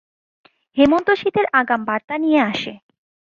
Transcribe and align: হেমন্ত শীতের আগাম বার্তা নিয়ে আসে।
হেমন্ত 0.77 1.07
শীতের 1.11 1.45
আগাম 1.53 1.81
বার্তা 1.85 2.15
নিয়ে 2.17 2.39
আসে। 2.41 2.73